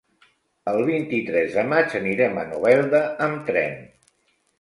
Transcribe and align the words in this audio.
El 0.69 0.77
vint-i-tres 0.85 1.57
de 1.57 1.65
maig 1.73 1.93
anirem 1.99 2.39
a 2.45 2.47
Novelda 2.53 3.03
amb 3.27 3.45
tren. 3.51 3.77